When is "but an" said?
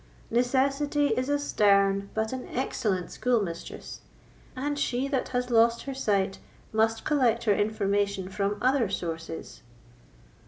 2.15-2.47